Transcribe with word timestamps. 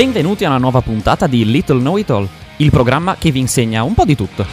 Benvenuti 0.00 0.46
a 0.46 0.48
una 0.48 0.56
nuova 0.56 0.80
puntata 0.80 1.26
di 1.26 1.44
Little 1.44 1.80
Know 1.80 1.98
It 1.98 2.08
All, 2.08 2.26
il 2.56 2.70
programma 2.70 3.16
che 3.18 3.30
vi 3.30 3.38
insegna 3.38 3.82
un 3.82 3.92
po' 3.92 4.06
di 4.06 4.16
tutto. 4.16 4.46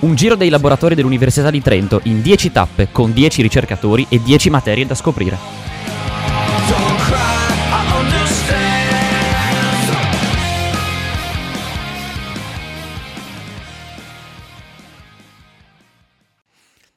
Un 0.00 0.14
giro 0.14 0.34
dei 0.34 0.50
laboratori 0.50 0.94
dell'Università 0.94 1.50
di 1.50 1.62
Trento 1.62 2.00
in 2.02 2.20
10 2.20 2.52
tappe 2.52 2.88
con 2.92 3.14
10 3.14 3.40
ricercatori 3.40 4.04
e 4.10 4.20
10 4.22 4.50
materie 4.50 4.84
da 4.84 4.94
scoprire. 4.94 5.38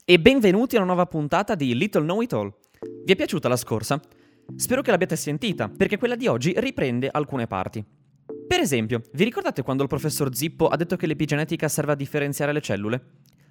E 0.05 0.19
benvenuti 0.19 0.75
a 0.75 0.79
una 0.79 0.87
nuova 0.87 1.05
puntata 1.05 1.55
di 1.55 1.73
Little 1.77 2.01
Know 2.01 2.19
It 2.19 2.33
All. 2.33 2.53
Vi 3.05 3.13
è 3.13 3.15
piaciuta 3.15 3.47
la 3.47 3.55
scorsa? 3.55 4.01
Spero 4.53 4.81
che 4.81 4.91
l'abbiate 4.91 5.15
sentita, 5.15 5.69
perché 5.69 5.97
quella 5.97 6.17
di 6.17 6.27
oggi 6.27 6.53
riprende 6.57 7.07
alcune 7.09 7.47
parti. 7.47 7.81
Per 8.45 8.59
esempio, 8.59 9.03
vi 9.13 9.23
ricordate 9.23 9.61
quando 9.61 9.81
il 9.81 9.87
professor 9.87 10.35
Zippo 10.35 10.67
ha 10.67 10.75
detto 10.75 10.97
che 10.97 11.07
l'epigenetica 11.07 11.69
serve 11.69 11.93
a 11.93 11.95
differenziare 11.95 12.51
le 12.51 12.59
cellule? 12.59 13.01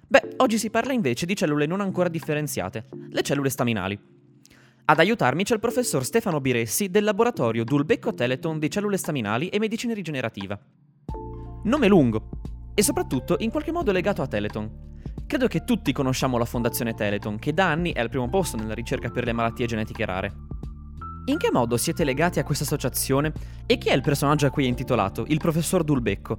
Beh, 0.07 0.35
oggi 0.37 0.59
si 0.59 0.69
parla 0.69 0.93
invece 0.93 1.25
di 1.25 1.35
cellule 1.35 1.65
non 1.65 1.81
ancora 1.81 2.07
differenziate, 2.07 2.85
le 3.09 3.21
cellule 3.23 3.49
staminali. 3.49 3.99
Ad 4.85 4.99
aiutarmi 4.99 5.45
c'è 5.45 5.55
il 5.55 5.59
professor 5.59 6.05
Stefano 6.05 6.39
Biressi 6.39 6.91
del 6.91 7.03
laboratorio 7.03 7.63
Dulbecco 7.63 8.13
Teleton 8.13 8.59
di 8.59 8.69
cellule 8.69 8.97
staminali 8.97 9.49
e 9.49 9.57
medicina 9.57 9.95
rigenerativa. 9.95 10.59
Nome 11.63 11.87
lungo 11.87 12.29
e 12.75 12.83
soprattutto 12.83 13.37
in 13.39 13.49
qualche 13.49 13.71
modo 13.71 13.91
legato 13.91 14.21
a 14.21 14.27
Teleton. 14.27 14.92
Credo 15.33 15.47
che 15.47 15.63
tutti 15.63 15.91
conosciamo 15.93 16.37
la 16.37 16.45
Fondazione 16.45 16.93
Teleton, 16.93 17.39
che 17.39 17.55
da 17.55 17.65
anni 17.65 17.91
è 17.91 17.99
al 17.99 18.09
primo 18.09 18.29
posto 18.29 18.55
nella 18.55 18.75
ricerca 18.75 19.09
per 19.09 19.25
le 19.25 19.33
malattie 19.33 19.65
genetiche 19.65 20.05
rare. 20.05 20.31
In 21.25 21.37
che 21.39 21.49
modo 21.51 21.75
siete 21.75 22.03
legati 22.03 22.37
a 22.37 22.43
questa 22.43 22.65
associazione 22.65 23.33
e 23.65 23.79
chi 23.79 23.89
è 23.89 23.95
il 23.95 24.03
personaggio 24.03 24.45
a 24.45 24.51
cui 24.51 24.65
è 24.65 24.67
intitolato, 24.67 25.25
il 25.27 25.39
professor 25.39 25.83
Dulbecco? 25.83 26.37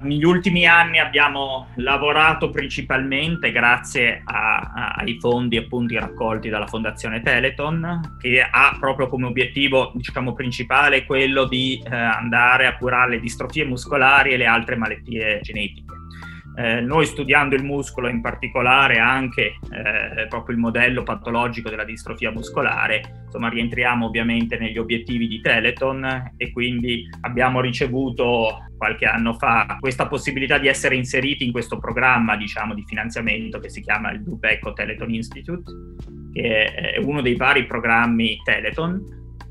Negli 0.00 0.24
ultimi 0.24 0.66
anni 0.66 0.98
abbiamo 0.98 1.68
lavorato 1.76 2.50
principalmente 2.50 3.52
grazie 3.52 4.22
a- 4.24 4.72
a- 4.74 4.94
ai 4.96 5.20
fondi 5.20 5.56
appunto 5.56 5.96
raccolti 5.96 6.48
dalla 6.48 6.66
Fondazione 6.66 7.22
Teleton, 7.22 8.16
che 8.20 8.40
ha 8.42 8.76
proprio 8.80 9.08
come 9.08 9.26
obiettivo 9.26 9.92
diciamo, 9.94 10.32
principale 10.32 11.06
quello 11.06 11.44
di 11.44 11.80
eh, 11.80 11.94
andare 11.94 12.66
a 12.66 12.76
curare 12.76 13.10
le 13.10 13.20
distrofie 13.20 13.64
muscolari 13.64 14.32
e 14.32 14.36
le 14.36 14.46
altre 14.46 14.74
malattie 14.74 15.38
genetiche. 15.42 16.01
Eh, 16.54 16.80
noi 16.82 17.06
studiando 17.06 17.54
il 17.54 17.64
muscolo, 17.64 18.08
in 18.08 18.20
particolare 18.20 18.98
anche 18.98 19.54
eh, 19.70 20.26
proprio 20.28 20.54
il 20.54 20.60
modello 20.60 21.02
patologico 21.02 21.70
della 21.70 21.84
distrofia 21.84 22.30
muscolare, 22.30 23.22
insomma 23.24 23.48
rientriamo 23.48 24.04
ovviamente 24.04 24.58
negli 24.58 24.76
obiettivi 24.76 25.28
di 25.28 25.40
Teleton 25.40 26.34
e 26.36 26.52
quindi 26.52 27.08
abbiamo 27.22 27.62
ricevuto 27.62 28.66
qualche 28.76 29.06
anno 29.06 29.32
fa 29.34 29.78
questa 29.80 30.06
possibilità 30.06 30.58
di 30.58 30.68
essere 30.68 30.96
inseriti 30.96 31.46
in 31.46 31.52
questo 31.52 31.78
programma 31.78 32.36
diciamo 32.36 32.74
di 32.74 32.84
finanziamento 32.86 33.58
che 33.58 33.70
si 33.70 33.80
chiama 33.80 34.10
il 34.10 34.22
Dubecco 34.22 34.74
Teleton 34.74 35.14
Institute, 35.14 35.72
che 36.32 36.64
è 36.64 36.98
uno 36.98 37.22
dei 37.22 37.36
vari 37.36 37.64
programmi 37.64 38.36
Teleton, 38.44 39.00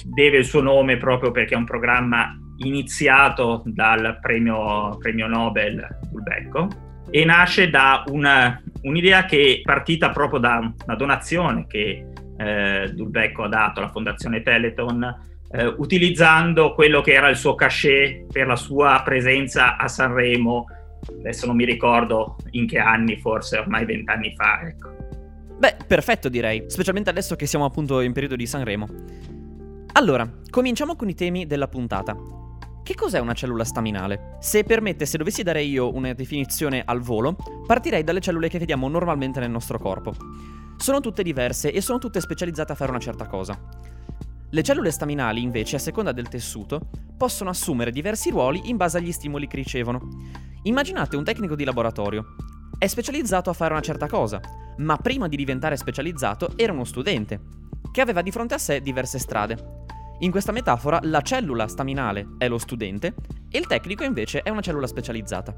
deve 0.05 0.37
il 0.37 0.45
suo 0.45 0.61
nome 0.61 0.97
proprio 0.97 1.31
perché 1.31 1.55
è 1.55 1.57
un 1.57 1.65
programma 1.65 2.35
iniziato 2.57 3.63
dal 3.65 4.19
premio, 4.21 4.95
premio 4.99 5.25
Nobel 5.25 5.83
Dulbecco 6.11 6.89
e 7.11 7.25
nasce 7.25 7.69
da 7.69 8.03
una- 8.07 8.59
un'idea 8.83 9.25
che 9.25 9.57
è 9.59 9.61
partita 9.61 10.09
proprio 10.09 10.39
da 10.39 10.73
una 10.85 10.95
donazione 10.95 11.67
che 11.67 12.07
eh, 12.37 12.91
Dulbecco 12.91 13.43
ha 13.43 13.47
dato 13.47 13.79
alla 13.79 13.91
Fondazione 13.91 14.41
Teleton 14.41 15.29
eh, 15.51 15.65
utilizzando 15.65 16.73
quello 16.73 17.01
che 17.01 17.11
era 17.11 17.29
il 17.29 17.35
suo 17.35 17.55
cachet 17.55 18.31
per 18.31 18.47
la 18.47 18.55
sua 18.55 19.01
presenza 19.03 19.77
a 19.77 19.87
Sanremo, 19.87 20.65
adesso 21.19 21.45
non 21.45 21.55
mi 21.55 21.65
ricordo 21.65 22.37
in 22.51 22.65
che 22.65 22.79
anni, 22.79 23.17
forse 23.17 23.57
ormai 23.57 23.85
vent'anni 23.85 24.33
fa, 24.35 24.61
ecco. 24.61 24.89
Beh, 25.59 25.75
perfetto 25.85 26.29
direi, 26.29 26.63
specialmente 26.67 27.09
adesso 27.09 27.35
che 27.35 27.45
siamo 27.45 27.65
appunto 27.65 27.99
in 28.01 28.13
periodo 28.13 28.35
di 28.35 28.47
Sanremo. 28.47 28.87
Allora, 29.93 30.27
cominciamo 30.49 30.95
con 30.95 31.09
i 31.09 31.13
temi 31.13 31.45
della 31.45 31.67
puntata. 31.67 32.15
Che 32.83 32.95
cos'è 32.95 33.19
una 33.19 33.33
cellula 33.33 33.63
staminale? 33.63 34.37
Se 34.39 34.63
permette, 34.63 35.05
se 35.05 35.17
dovessi 35.17 35.43
dare 35.43 35.61
io 35.61 35.93
una 35.93 36.13
definizione 36.13 36.81
al 36.83 36.99
volo, 36.99 37.35
partirei 37.67 38.03
dalle 38.03 38.19
cellule 38.19 38.49
che 38.49 38.57
vediamo 38.57 38.87
normalmente 38.87 39.39
nel 39.39 39.51
nostro 39.51 39.77
corpo. 39.77 40.15
Sono 40.77 40.99
tutte 40.99 41.21
diverse 41.21 41.71
e 41.71 41.79
sono 41.79 41.99
tutte 41.99 42.19
specializzate 42.19 42.71
a 42.71 42.75
fare 42.75 42.89
una 42.89 42.99
certa 42.99 43.27
cosa. 43.27 43.57
Le 44.49 44.63
cellule 44.63 44.89
staminali, 44.89 45.43
invece, 45.43 45.75
a 45.75 45.79
seconda 45.79 46.11
del 46.11 46.27
tessuto, 46.27 46.89
possono 47.15 47.51
assumere 47.51 47.91
diversi 47.91 48.31
ruoli 48.31 48.61
in 48.65 48.77
base 48.77 48.97
agli 48.97 49.11
stimoli 49.11 49.45
che 49.45 49.57
ricevono. 49.57 50.01
Immaginate 50.63 51.15
un 51.15 51.23
tecnico 51.23 51.55
di 51.55 51.63
laboratorio. 51.63 52.35
È 52.79 52.87
specializzato 52.87 53.51
a 53.51 53.53
fare 53.53 53.73
una 53.73 53.81
certa 53.81 54.07
cosa, 54.07 54.41
ma 54.77 54.97
prima 54.97 55.27
di 55.27 55.35
diventare 55.35 55.77
specializzato 55.77 56.53
era 56.55 56.73
uno 56.73 56.83
studente, 56.83 57.39
che 57.91 58.01
aveva 58.01 58.23
di 58.23 58.31
fronte 58.31 58.55
a 58.55 58.57
sé 58.57 58.81
diverse 58.81 59.19
strade. 59.19 59.80
In 60.23 60.29
questa 60.29 60.51
metafora 60.51 60.99
la 61.01 61.21
cellula 61.21 61.67
staminale 61.67 62.35
è 62.37 62.47
lo 62.47 62.59
studente 62.59 63.15
e 63.49 63.57
il 63.57 63.65
tecnico 63.65 64.03
invece 64.03 64.41
è 64.43 64.49
una 64.49 64.61
cellula 64.61 64.85
specializzata. 64.85 65.51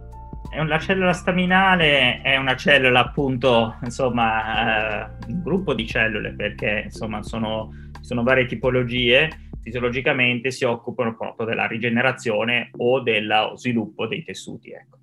La 0.66 0.79
cellula 0.79 1.12
staminale 1.12 2.22
è 2.22 2.38
una 2.38 2.56
cellula 2.56 3.01
appunto, 3.01 3.75
insomma, 3.84 5.09
eh, 5.09 5.31
un 5.31 5.41
gruppo 5.44 5.74
di 5.74 5.85
cellule 5.85 6.34
perché 6.34 6.84
insomma 6.85 7.22
sono, 7.24 7.72
sono 8.00 8.24
varie 8.24 8.46
tipologie, 8.46 9.50
fisiologicamente 9.62 10.50
si 10.50 10.63
occupano 10.63 11.18
proprio 11.18 11.45
della 11.45 11.68
rigenerazione 11.68 12.69
o 12.78 13.01
dello 13.01 13.57
sviluppo 13.57 14.07
dei 14.07 14.24
tessuti. 14.24 14.72
Ecco. 14.72 14.97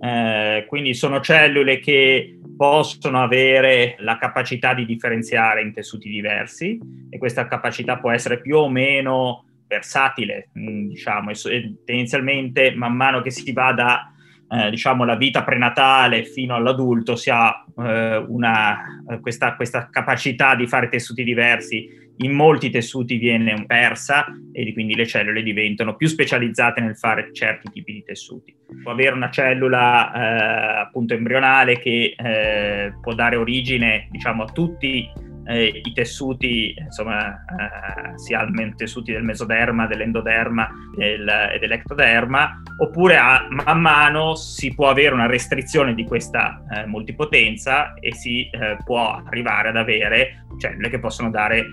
Eh, 0.00 0.64
quindi 0.66 0.94
sono 0.94 1.20
cellule 1.20 1.78
che 1.78 2.40
possono 2.56 3.22
avere 3.22 3.96
la 3.98 4.18
capacità 4.18 4.74
di 4.74 4.84
differenziare 4.86 5.62
in 5.62 5.72
tessuti 5.72 6.08
diversi 6.08 6.78
e 7.10 7.18
questa 7.18 7.46
capacità 7.46 7.98
può 7.98 8.10
essere 8.10 8.40
più 8.40 8.56
o 8.56 8.68
meno 8.68 9.44
versatile, 9.66 10.48
mh, 10.52 10.86
diciamo, 10.88 11.30
e 11.30 11.74
tendenzialmente 11.84 12.74
man 12.74 12.94
mano 12.94 13.22
che 13.22 13.30
si 13.30 13.52
va 13.52 13.72
da 13.72 14.12
eh, 14.52 14.68
diciamo, 14.68 15.04
la 15.04 15.16
vita 15.16 15.44
prenatale 15.44 16.24
fino 16.24 16.54
all'adulto 16.54 17.16
si 17.16 17.30
ha 17.30 17.64
eh, 17.78 18.16
una, 18.16 19.02
questa, 19.22 19.56
questa 19.56 19.88
capacità 19.90 20.54
di 20.54 20.66
fare 20.66 20.90
tessuti 20.90 21.24
diversi. 21.24 22.01
In 22.22 22.32
molti 22.32 22.70
tessuti 22.70 23.16
viene 23.16 23.64
persa 23.66 24.26
e 24.52 24.64
di- 24.64 24.72
quindi 24.72 24.94
le 24.94 25.06
cellule 25.06 25.42
diventano 25.42 25.96
più 25.96 26.06
specializzate 26.06 26.80
nel 26.80 26.96
fare 26.96 27.32
certi 27.32 27.68
tipi 27.70 27.92
di 27.94 28.04
tessuti. 28.04 28.54
Può 28.82 28.92
avere 28.92 29.14
una 29.14 29.28
cellula 29.30 30.12
eh, 30.12 30.80
appunto 30.82 31.14
embrionale 31.14 31.78
che 31.78 32.14
eh, 32.16 32.92
può 33.00 33.14
dare 33.14 33.34
origine 33.34 34.06
diciamo, 34.10 34.44
a 34.44 34.52
tutti 34.52 35.10
eh, 35.46 35.82
i 35.84 35.92
tessuti, 35.92 36.72
insomma, 36.78 37.34
eh, 37.34 38.16
sia 38.18 38.42
i 38.42 38.74
tessuti 38.76 39.10
del 39.10 39.24
mesoderma, 39.24 39.88
dell'endoderma 39.88 40.70
del- 40.96 41.50
e 41.54 41.58
dell'ectoderma, 41.58 42.62
oppure 42.78 43.16
a, 43.16 43.48
man 43.50 43.80
mano 43.80 44.36
si 44.36 44.72
può 44.72 44.88
avere 44.88 45.12
una 45.12 45.26
restrizione 45.26 45.94
di 45.94 46.04
questa 46.04 46.62
eh, 46.70 46.86
multipotenza 46.86 47.94
e 47.94 48.14
si 48.14 48.48
eh, 48.48 48.76
può 48.84 49.20
arrivare 49.26 49.70
ad 49.70 49.76
avere 49.76 50.46
cellule 50.58 50.88
che 50.88 51.00
possono 51.00 51.30
dare 51.30 51.66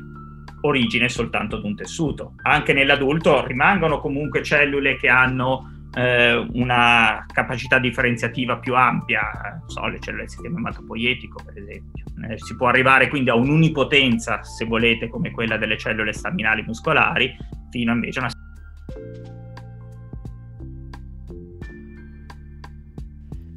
origine 0.61 1.09
soltanto 1.09 1.57
ad 1.57 1.63
un 1.63 1.75
tessuto. 1.75 2.33
Anche 2.43 2.73
nell'adulto 2.73 3.45
rimangono 3.45 3.99
comunque 3.99 4.43
cellule 4.43 4.97
che 4.97 5.07
hanno 5.07 5.87
eh, 5.95 6.35
una 6.53 7.25
capacità 7.31 7.79
differenziativa 7.79 8.57
più 8.57 8.75
ampia, 8.75 9.61
so, 9.67 9.87
le 9.87 9.99
cellule 9.99 10.23
del 10.23 10.31
sistema 10.31 10.57
ematopoietico 10.57 11.43
per 11.43 11.57
esempio. 11.57 12.05
Eh, 12.29 12.37
si 12.37 12.55
può 12.55 12.67
arrivare 12.67 13.07
quindi 13.07 13.29
a 13.29 13.35
un'unipotenza, 13.35 14.43
se 14.43 14.65
volete, 14.65 15.07
come 15.07 15.31
quella 15.31 15.57
delle 15.57 15.77
cellule 15.77 16.13
staminali 16.13 16.63
muscolari, 16.63 17.35
fino 17.71 17.93
invece 17.93 18.19
a 18.19 18.23
una 18.23 18.31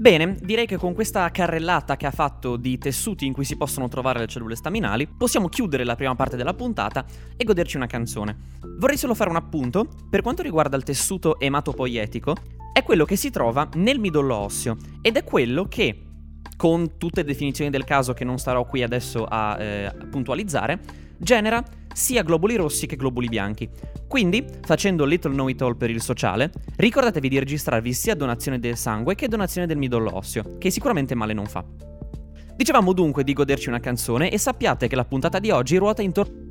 Bene, 0.02 0.34
direi 0.40 0.66
che 0.66 0.78
con 0.78 0.94
questa 0.94 1.31
carrellata 1.31 1.96
che 1.96 2.06
ha 2.06 2.10
fatto 2.10 2.56
di 2.56 2.76
tessuti 2.76 3.25
in 3.25 3.32
cui 3.32 3.44
si 3.44 3.56
possono 3.56 3.87
trovare 3.87 4.19
le 4.19 4.26
cellule 4.26 4.56
staminali, 4.56 5.06
possiamo 5.06 5.49
chiudere 5.49 5.84
la 5.84 5.94
prima 5.94 6.16
parte 6.16 6.34
della 6.37 6.54
puntata 6.54 7.04
e 7.37 7.44
goderci 7.44 7.76
una 7.76 7.87
canzone. 7.87 8.37
Vorrei 8.81 8.96
solo 8.96 9.14
fare 9.14 9.31
un 9.31 9.37
appunto, 9.37 9.87
per 10.10 10.22
quanto 10.22 10.43
riguarda 10.43 10.76
il 10.76 10.82
tessuto 10.82 11.38
ematopoietico, 11.38 12.34
è 12.72 12.82
quello 12.82 13.04
che 13.04 13.14
si 13.14 13.31
trova 13.31 13.69
nel 13.75 14.00
midollo 14.00 14.34
osseo 14.34 14.76
ed 15.00 15.16
è 15.16 15.22
quello 15.22 15.69
che, 15.69 16.02
con 16.56 16.98
tutte 16.98 17.20
le 17.20 17.28
definizioni 17.28 17.70
del 17.70 17.84
caso 17.84 18.12
che 18.12 18.25
non 18.25 18.38
starò 18.38 18.64
qui 18.64 18.82
adesso 18.82 19.25
a 19.25 19.56
eh, 19.62 19.94
puntualizzare, 20.10 20.81
genera 21.16 21.62
sia 21.92 22.22
globuli 22.22 22.56
rossi 22.56 22.86
che 22.86 22.96
globuli 22.96 23.28
bianchi. 23.28 23.68
Quindi, 24.06 24.44
facendo 24.62 25.04
Little 25.04 25.32
Know 25.32 25.48
It 25.48 25.62
All 25.62 25.76
per 25.76 25.90
il 25.90 26.02
sociale, 26.02 26.50
ricordatevi 26.76 27.28
di 27.28 27.38
registrarvi 27.38 27.92
sia 27.92 28.14
donazione 28.14 28.58
del 28.58 28.76
sangue 28.76 29.14
che 29.14 29.28
donazione 29.28 29.66
del 29.66 29.78
midollo 29.78 30.16
osseo, 30.16 30.58
che 30.58 30.70
sicuramente 30.70 31.14
male 31.14 31.32
non 31.32 31.46
fa. 31.46 31.64
Dicevamo 32.54 32.92
dunque 32.92 33.24
di 33.24 33.32
goderci 33.32 33.68
una 33.68 33.80
canzone 33.80 34.30
e 34.30 34.38
sappiate 34.38 34.86
che 34.86 34.96
la 34.96 35.04
puntata 35.04 35.38
di 35.38 35.50
oggi 35.50 35.76
ruota 35.78 36.02
intorno 36.02 36.41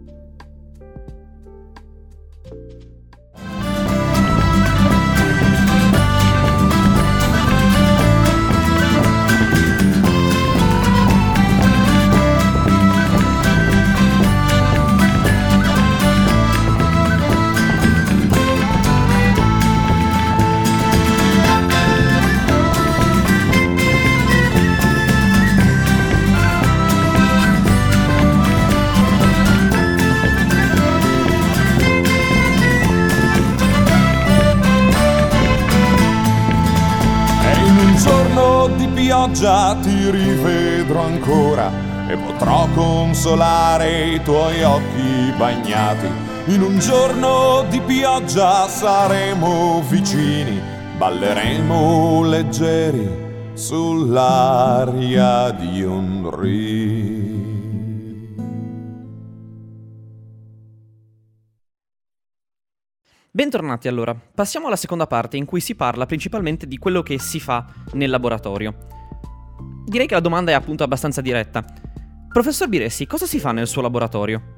pioggia 39.31 39.75
ti 39.81 40.12
rivedrò 40.12 41.04
ancora 41.04 41.72
e 42.10 42.18
potrò 42.18 42.68
consolare 42.74 44.16
i 44.16 44.22
tuoi 44.24 44.62
occhi 44.62 45.33
bagnati. 45.38 46.07
In 46.48 46.62
un 46.62 46.78
giorno 46.80 47.66
di 47.69 47.80
pioggia 47.80 48.68
saremo 48.68 49.81
vicini, 49.88 50.60
balleremo 50.98 52.24
leggeri 52.24 53.10
sull'aria 53.54 55.51
di 55.51 55.81
rio. 55.81 57.30
Bentornati 63.33 63.88
allora, 63.88 64.13
passiamo 64.13 64.68
alla 64.68 64.75
seconda 64.75 65.07
parte 65.07 65.38
in 65.38 65.45
cui 65.45 65.62
si 65.62 65.74
parla 65.75 66.06
principalmente 66.06 66.68
di 66.68 66.78
quello 66.78 67.01
che 67.01 67.18
si 67.18 67.39
fa 67.39 67.66
nel 67.94 68.10
laboratorio. 68.10 69.00
Direi 69.91 70.07
che 70.07 70.13
la 70.13 70.21
domanda 70.21 70.51
è 70.51 70.53
appunto 70.53 70.85
abbastanza 70.85 71.19
diretta. 71.19 71.65
Professor 72.29 72.69
Biressi, 72.69 73.05
cosa 73.05 73.25
si 73.25 73.41
fa 73.41 73.51
nel 73.51 73.67
suo 73.67 73.81
laboratorio? 73.81 74.53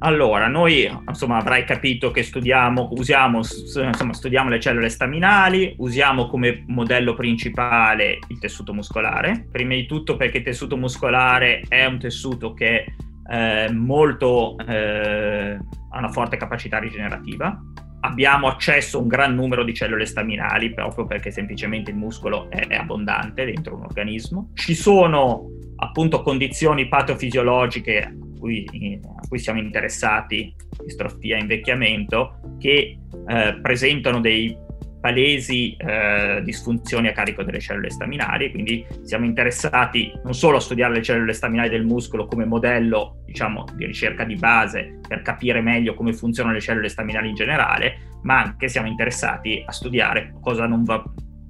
Allora, 0.00 0.48
noi, 0.48 0.90
insomma, 1.06 1.36
avrai 1.36 1.64
capito 1.64 2.10
che 2.10 2.24
studiamo, 2.24 2.88
usiamo, 2.90 3.38
insomma, 3.38 4.12
studiamo 4.12 4.50
le 4.50 4.58
cellule 4.58 4.88
staminali, 4.88 5.76
usiamo 5.78 6.26
come 6.26 6.64
modello 6.66 7.14
principale 7.14 8.18
il 8.26 8.40
tessuto 8.40 8.74
muscolare. 8.74 9.46
Prima 9.48 9.74
di 9.74 9.86
tutto 9.86 10.16
perché 10.16 10.38
il 10.38 10.44
tessuto 10.44 10.76
muscolare 10.76 11.62
è 11.68 11.84
un 11.84 12.00
tessuto 12.00 12.52
che 12.52 12.84
è 13.28 13.68
molto, 13.70 14.56
eh, 14.58 15.56
ha 15.90 15.98
una 15.98 16.10
forte 16.10 16.36
capacità 16.36 16.80
rigenerativa. 16.80 17.56
Abbiamo 18.00 18.46
accesso 18.46 18.98
a 18.98 19.00
un 19.00 19.08
gran 19.08 19.34
numero 19.34 19.64
di 19.64 19.74
cellule 19.74 20.06
staminali 20.06 20.72
proprio 20.72 21.04
perché 21.04 21.30
semplicemente 21.30 21.90
il 21.90 21.96
muscolo 21.96 22.48
è, 22.50 22.74
abbondante 22.74 23.44
dentro 23.44 23.76
un 23.76 23.84
organismo. 23.84 24.50
Ci 24.54 24.74
sono 24.74 25.50
appunto 25.76 26.22
condizioni 26.22 26.88
patofisiologiche 26.88 28.02
a 28.02 28.12
cui, 28.38 28.64
a 29.02 29.26
cui 29.26 29.38
siamo 29.38 29.60
interessati, 29.60 30.54
distrofia 30.84 31.36
e 31.36 31.40
invecchiamento, 31.40 32.40
che 32.58 32.98
eh, 33.26 33.58
presentano 33.60 34.20
dei 34.20 34.56
palesi 35.00 35.76
eh, 35.76 36.40
disfunzioni 36.42 37.08
a 37.08 37.12
carico 37.12 37.42
delle 37.42 37.60
cellule 37.60 37.90
staminali, 37.90 38.50
quindi 38.50 38.84
siamo 39.02 39.24
interessati 39.24 40.12
non 40.24 40.34
solo 40.34 40.56
a 40.56 40.60
studiare 40.60 40.94
le 40.94 41.02
cellule 41.02 41.32
staminali 41.32 41.68
del 41.68 41.84
muscolo 41.84 42.26
come 42.26 42.44
modello, 42.44 43.22
diciamo, 43.24 43.64
di 43.74 43.86
ricerca 43.86 44.24
di 44.24 44.34
base 44.34 44.98
per 45.06 45.22
capire 45.22 45.60
meglio 45.60 45.94
come 45.94 46.12
funzionano 46.12 46.54
le 46.54 46.60
cellule 46.60 46.88
staminali 46.88 47.28
in 47.28 47.34
generale, 47.34 47.98
ma 48.22 48.42
anche 48.42 48.68
siamo 48.68 48.88
interessati 48.88 49.62
a 49.64 49.72
studiare 49.72 50.34
cosa 50.40 50.66
non, 50.66 50.84
va, 50.84 51.02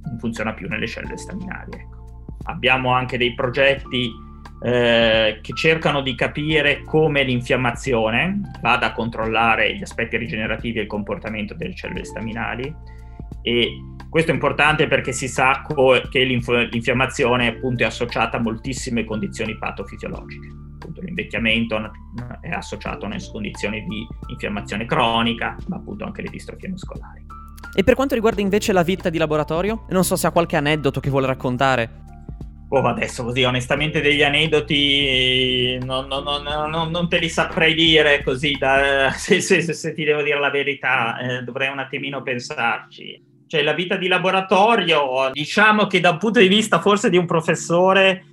non 0.04 0.18
funziona 0.18 0.52
più 0.52 0.68
nelle 0.68 0.86
cellule 0.86 1.16
staminali. 1.16 1.70
Ecco. 1.74 1.96
Abbiamo 2.44 2.92
anche 2.92 3.18
dei 3.18 3.34
progetti 3.34 4.10
eh, 4.60 5.38
che 5.40 5.52
cercano 5.54 6.02
di 6.02 6.14
capire 6.14 6.82
come 6.82 7.22
l'infiammazione 7.22 8.40
vada 8.60 8.86
a 8.86 8.92
controllare 8.92 9.76
gli 9.76 9.82
aspetti 9.82 10.16
rigenerativi 10.16 10.78
e 10.78 10.82
il 10.82 10.88
comportamento 10.88 11.54
delle 11.54 11.74
cellule 11.74 12.04
staminali 12.04 12.74
e 13.42 13.70
questo 14.10 14.30
è 14.30 14.34
importante 14.34 14.86
perché 14.86 15.12
si 15.12 15.28
sa 15.28 15.62
co- 15.66 16.00
che 16.10 16.22
l'inf- 16.24 16.68
l'infiammazione 16.70 17.48
appunto 17.48 17.82
è 17.82 17.86
associata 17.86 18.38
a 18.38 18.40
moltissime 18.40 19.04
condizioni 19.04 19.56
patofisiologiche. 19.58 20.48
Appunto, 20.74 21.00
l'invecchiamento 21.02 21.90
è 22.40 22.50
associato 22.50 23.04
a 23.06 23.16
condizioni 23.30 23.84
di 23.84 24.06
infiammazione 24.28 24.86
cronica, 24.86 25.56
ma 25.68 25.76
appunto 25.76 26.04
anche 26.04 26.22
le 26.22 26.30
distrofie 26.30 26.68
muscolari. 26.68 27.26
E 27.74 27.84
per 27.84 27.94
quanto 27.94 28.14
riguarda 28.14 28.40
invece 28.40 28.72
la 28.72 28.82
vita 28.82 29.10
di 29.10 29.18
laboratorio, 29.18 29.84
non 29.90 30.04
so 30.04 30.16
se 30.16 30.26
ha 30.26 30.30
qualche 30.30 30.56
aneddoto 30.56 31.00
che 31.00 31.10
vuole 31.10 31.26
raccontare. 31.26 32.06
Oh, 32.70 32.80
adesso 32.86 33.24
così, 33.24 33.42
onestamente 33.44 34.00
degli 34.00 34.22
aneddoti 34.22 35.78
non, 35.84 36.06
non- 36.06 36.22
non- 36.22 36.70
non- 36.70 36.90
non 36.90 37.08
te 37.08 37.18
li 37.18 37.28
saprei 37.28 37.74
dire 37.74 38.22
così, 38.22 38.56
da- 38.58 39.10
se, 39.10 39.40
se- 39.42 39.60
se- 39.62 39.72
se 39.72 39.92
ti 39.94 40.04
devo 40.04 40.22
dire 40.22 40.38
la 40.38 40.50
verità, 40.50 41.18
eh, 41.18 41.42
dovrei 41.42 41.70
un 41.70 41.78
attimino 41.78 42.22
pensarci. 42.22 43.22
Cioè, 43.48 43.62
la 43.62 43.72
vita 43.72 43.96
di 43.96 44.08
laboratorio, 44.08 45.30
diciamo 45.32 45.86
che 45.86 46.00
da 46.00 46.10
un 46.10 46.18
punto 46.18 46.38
di 46.38 46.48
vista 46.48 46.80
forse 46.80 47.08
di 47.08 47.16
un 47.16 47.26
professore 47.26 48.24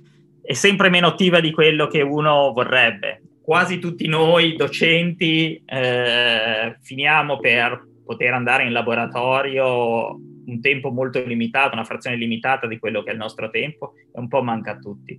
è 0.42 0.52
sempre 0.52 0.90
meno 0.90 1.08
attiva 1.08 1.40
di 1.40 1.50
quello 1.50 1.86
che 1.86 2.02
uno 2.02 2.52
vorrebbe. 2.52 3.22
Quasi 3.40 3.78
tutti 3.78 4.06
noi 4.06 4.56
docenti 4.56 5.62
eh, 5.64 6.76
finiamo 6.82 7.38
per 7.38 7.84
poter 8.04 8.34
andare 8.34 8.64
in 8.64 8.72
laboratorio 8.72 10.18
un 10.46 10.60
tempo 10.60 10.90
molto 10.90 11.22
limitato, 11.24 11.74
una 11.74 11.84
frazione 11.84 12.16
limitata 12.16 12.66
di 12.66 12.78
quello 12.78 13.02
che 13.02 13.10
è 13.10 13.12
il 13.12 13.18
nostro 13.18 13.50
tempo, 13.50 13.94
e 13.96 14.18
un 14.18 14.28
po' 14.28 14.42
manca 14.42 14.72
a 14.72 14.78
tutti. 14.78 15.16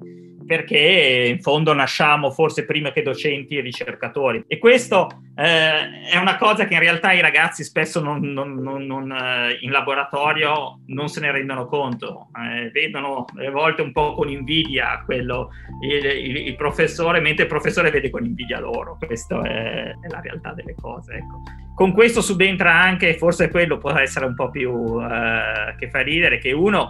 Perché 0.48 1.26
in 1.28 1.42
fondo 1.42 1.74
nasciamo 1.74 2.32
forse 2.32 2.64
prima 2.66 2.94
che 2.94 3.02
docenti 3.02 3.58
e 3.58 3.62
ricercatori. 3.62 4.46
E 4.48 4.60
questo 4.60 5.10
eh, 5.36 6.06
è 6.10 6.18
una 6.18 6.38
cosa 6.38 6.66
che 6.66 6.74
in 6.76 6.80
realtà 6.80 7.12
i 7.12 7.20
ragazzi 7.20 7.66
spesso 7.66 8.02
non, 8.02 8.22
non- 8.32 8.54
non- 8.62 9.12
eh, 9.12 9.58
in 9.60 9.72
laboratorio 9.72 10.80
non 10.88 11.10
se 11.10 11.20
ne 11.20 11.32
rendono 11.32 11.66
conto. 11.66 12.30
Eh, 12.34 12.70
vedono 12.72 13.26
a 13.26 13.52
volte 13.52 13.82
un 13.82 13.92
po' 13.92 14.14
con 14.14 14.30
invidia 14.30 15.02
quello, 15.04 15.50
il, 15.82 16.06
il- 16.06 16.48
il 16.48 16.56
professore, 16.56 17.20
mentre 17.20 17.44
il 17.44 17.50
professore 17.50 17.92
vede 17.92 18.10
con 18.10 18.24
invidia 18.24 18.60
loro. 18.62 18.98
Questa 19.06 19.42
è, 19.42 19.90
è 20.00 20.08
la 20.08 20.22
realtà 20.22 20.54
delle 20.54 20.76
cose. 20.76 21.16
Ecco 21.16 21.42
con 21.78 21.92
questo 21.92 22.22
subentra 22.22 22.74
anche, 22.74 23.18
forse 23.18 23.52
quello 23.52 23.78
può 23.78 23.92
essere 23.92 24.26
un 24.26 24.34
po' 24.34 24.50
più 24.50 25.00
eh, 25.00 25.76
che 25.78 25.92
fa 25.92 26.00
ridere, 26.00 26.40
che 26.40 26.52
uno 26.52 26.90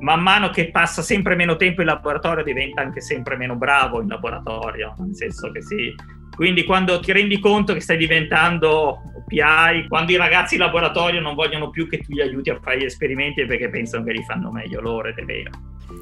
man 0.00 0.20
mano 0.20 0.50
che 0.50 0.72
passa 0.72 1.02
sempre 1.02 1.36
meno 1.36 1.54
tempo 1.54 1.82
in 1.82 1.86
laboratorio 1.86 2.42
diventa 2.42 2.80
anche 2.80 3.00
sempre 3.00 3.36
meno 3.36 3.54
bravo 3.54 4.00
in 4.00 4.08
laboratorio, 4.08 4.96
nel 4.98 5.14
senso 5.14 5.52
che 5.52 5.62
sì. 5.62 5.94
Quindi 6.34 6.64
quando 6.64 6.98
ti 6.98 7.12
rendi 7.12 7.38
conto 7.38 7.74
che 7.74 7.80
stai 7.80 7.96
diventando 7.96 9.02
PI, 9.28 9.86
quando 9.86 10.10
i 10.10 10.16
ragazzi 10.16 10.54
in 10.54 10.62
laboratorio 10.62 11.20
non 11.20 11.36
vogliono 11.36 11.70
più 11.70 11.88
che 11.88 11.98
tu 11.98 12.12
gli 12.12 12.20
aiuti 12.20 12.50
a 12.50 12.58
fare 12.60 12.78
gli 12.80 12.84
esperimenti 12.84 13.46
perché 13.46 13.70
pensano 13.70 14.02
che 14.02 14.14
li 14.14 14.24
fanno 14.24 14.50
meglio 14.50 14.80
loro 14.80 15.06
ed 15.06 15.18
è 15.18 15.24
vero. 15.24 15.50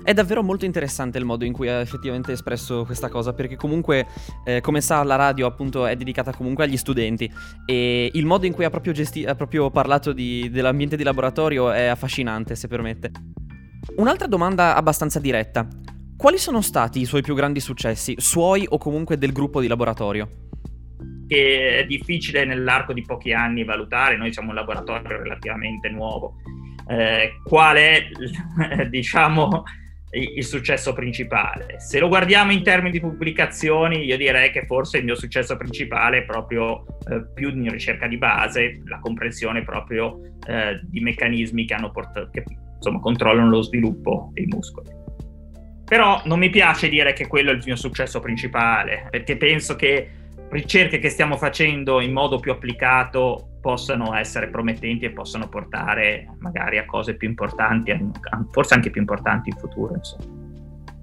È 0.02 0.12
davvero 0.14 0.42
molto 0.42 0.64
interessante 0.64 1.18
il 1.18 1.24
modo 1.24 1.44
in 1.44 1.52
cui 1.52 1.68
ha 1.68 1.80
effettivamente 1.80 2.32
espresso 2.32 2.84
questa 2.84 3.08
cosa, 3.08 3.32
perché 3.32 3.56
comunque, 3.56 4.06
eh, 4.44 4.60
come 4.60 4.80
sa, 4.80 5.02
la 5.02 5.16
radio 5.16 5.46
appunto 5.46 5.86
è 5.86 5.96
dedicata 5.96 6.32
comunque 6.32 6.64
agli 6.64 6.76
studenti 6.76 7.30
e 7.66 8.10
il 8.12 8.26
modo 8.26 8.46
in 8.46 8.52
cui 8.52 8.64
ha 8.64 8.70
proprio, 8.70 8.92
gesti- 8.92 9.24
ha 9.24 9.34
proprio 9.34 9.70
parlato 9.70 10.12
di- 10.12 10.48
dell'ambiente 10.50 10.96
di 10.96 11.02
laboratorio 11.02 11.70
è 11.70 11.86
affascinante, 11.86 12.54
se 12.54 12.68
permette. 12.68 13.10
Un'altra 13.96 14.26
domanda 14.26 14.76
abbastanza 14.76 15.18
diretta. 15.18 15.66
Quali 16.16 16.38
sono 16.38 16.60
stati 16.60 17.00
i 17.00 17.04
suoi 17.06 17.22
più 17.22 17.34
grandi 17.34 17.60
successi, 17.60 18.14
suoi 18.18 18.66
o 18.68 18.78
comunque 18.78 19.16
del 19.16 19.32
gruppo 19.32 19.60
di 19.60 19.68
laboratorio? 19.68 20.48
che 21.30 21.78
è 21.78 21.86
difficile 21.86 22.44
nell'arco 22.44 22.92
di 22.92 23.02
pochi 23.02 23.32
anni 23.32 23.62
valutare, 23.62 24.16
noi 24.16 24.32
siamo 24.32 24.48
un 24.48 24.56
laboratorio 24.56 25.22
relativamente 25.22 25.88
nuovo, 25.88 26.38
eh, 26.88 27.32
qual 27.44 27.76
è 27.76 28.06
diciamo 28.88 29.64
il 30.12 30.44
successo 30.44 30.92
principale. 30.92 31.78
Se 31.78 32.00
lo 32.00 32.08
guardiamo 32.08 32.50
in 32.50 32.64
termini 32.64 32.90
di 32.90 33.00
pubblicazioni, 33.00 34.04
io 34.04 34.16
direi 34.16 34.50
che 34.50 34.66
forse 34.66 34.98
il 34.98 35.04
mio 35.04 35.14
successo 35.14 35.56
principale 35.56 36.18
è 36.18 36.24
proprio 36.24 36.84
eh, 37.08 37.26
più 37.32 37.50
in 37.50 37.70
ricerca 37.70 38.08
di 38.08 38.16
base, 38.16 38.82
la 38.86 38.98
comprensione 38.98 39.62
proprio 39.62 40.20
eh, 40.48 40.80
di 40.82 41.00
meccanismi 41.00 41.64
che, 41.64 41.76
portato, 41.92 42.28
che 42.32 42.42
insomma, 42.74 42.98
controllano 42.98 43.50
lo 43.50 43.62
sviluppo 43.62 44.30
dei 44.32 44.46
muscoli. 44.46 44.88
Però 45.84 46.20
non 46.24 46.38
mi 46.38 46.50
piace 46.50 46.88
dire 46.88 47.12
che 47.12 47.26
quello 47.28 47.50
è 47.50 47.54
il 47.54 47.62
mio 47.64 47.76
successo 47.76 48.18
principale, 48.20 49.06
perché 49.10 49.36
penso 49.36 49.76
che 49.76 50.10
ricerche 50.50 50.98
che 50.98 51.08
stiamo 51.08 51.36
facendo 51.36 52.00
in 52.00 52.12
modo 52.12 52.40
più 52.40 52.50
applicato 52.50 53.49
possano 53.60 54.14
essere 54.14 54.48
promettenti 54.48 55.04
e 55.04 55.10
possano 55.10 55.48
portare 55.48 56.28
magari 56.38 56.78
a 56.78 56.86
cose 56.86 57.14
più 57.14 57.28
importanti, 57.28 57.94
forse 58.50 58.74
anche 58.74 58.90
più 58.90 59.00
importanti 59.00 59.50
in 59.50 59.56
futuro. 59.56 59.94
Insomma. 59.94 60.38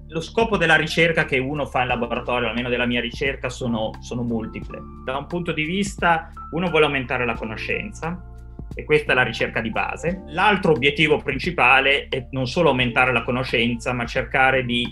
Lo 0.10 0.22
scopo 0.22 0.58
della 0.58 0.78
ricerca 0.78 1.26
che 1.26 1.38
uno 1.38 1.66
fa 1.66 1.82
in 1.82 1.88
laboratorio, 1.90 2.48
almeno 2.48 2.70
della 2.70 2.86
mia 2.86 3.02
ricerca, 3.02 3.50
sono, 3.50 3.92
sono 4.00 4.24
multiple. 4.24 4.80
Da 5.04 5.18
un 5.18 5.28
punto 5.28 5.52
di 5.52 5.64
vista, 5.64 6.32
uno 6.52 6.70
vuole 6.70 6.86
aumentare 6.86 7.26
la 7.26 7.34
conoscenza, 7.34 8.36
e 8.74 8.84
questa 8.84 9.12
è 9.12 9.16
la 9.16 9.24
ricerca 9.24 9.60
di 9.60 9.72
base. 9.72 10.22
L'altro 10.28 10.72
obiettivo 10.72 11.18
principale 11.18 12.08
è 12.10 12.28
non 12.32 12.48
solo 12.48 12.70
aumentare 12.70 13.12
la 13.12 13.24
conoscenza, 13.24 13.92
ma 13.92 14.06
cercare 14.06 14.64
di 14.64 14.88